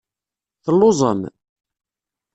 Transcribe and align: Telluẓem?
Telluẓem? 0.63 1.21